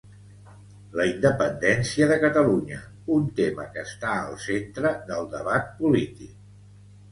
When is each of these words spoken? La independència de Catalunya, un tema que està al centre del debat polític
La 0.99 1.03
independència 1.09 2.07
de 2.13 2.17
Catalunya, 2.23 2.79
un 3.19 3.29
tema 3.41 3.67
que 3.77 3.85
està 3.91 4.17
al 4.23 4.35
centre 4.47 4.95
del 5.13 5.31
debat 5.37 5.73
polític 5.85 6.35